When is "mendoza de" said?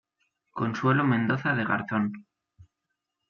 1.03-1.63